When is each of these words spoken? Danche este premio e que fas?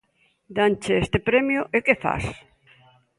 Danche 0.59 0.93
este 1.03 1.19
premio 1.29 1.61
e 1.75 1.79
que 1.85 1.99
fas? 2.03 2.25